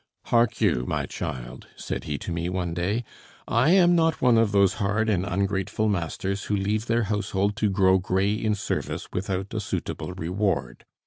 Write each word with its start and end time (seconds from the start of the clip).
"Hark 0.25 0.59
you, 0.61 0.83
my 0.87 1.05
child," 1.05 1.67
said 1.75 2.05
he 2.05 2.17
to 2.17 2.31
me 2.31 2.49
one 2.49 2.73
day; 2.73 3.03
"I 3.47 3.69
am 3.69 3.95
not 3.95 4.19
one 4.19 4.35
of 4.35 4.51
those 4.51 4.73
hard 4.81 5.11
and 5.11 5.23
ungrateful 5.23 5.87
masters 5.87 6.45
who 6.45 6.55
leave 6.55 6.87
their 6.87 7.03
household 7.03 7.55
to 7.57 7.69
grow 7.69 7.99
gray 7.99 8.33
in 8.33 8.55
service 8.55 9.09
without 9.13 9.53
a 9.53 9.59
suitable 9.59 10.13
reward. 10.13 10.85